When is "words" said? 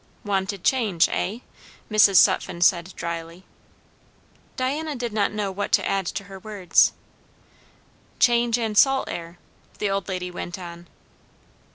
6.39-6.93